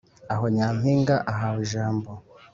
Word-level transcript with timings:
aho 0.33 0.45
nyampinga 0.55 1.15
ahawe 1.31 1.59
ijambo 1.65 2.09